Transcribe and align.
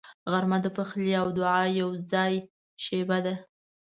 غرمه 0.31 0.57
د 0.63 0.67
پخلي 0.77 1.11
او 1.21 1.27
دعا 1.37 1.59
یوځای 1.81 2.33
شیبه 2.83 3.17
ده 3.25 3.35